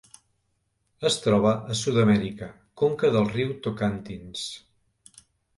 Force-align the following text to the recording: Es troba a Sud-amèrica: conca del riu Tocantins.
Es 1.09 1.17
troba 1.25 1.51
a 1.75 1.77
Sud-amèrica: 1.81 2.49
conca 2.85 3.13
del 3.17 3.29
riu 3.37 3.53
Tocantins. 3.67 4.51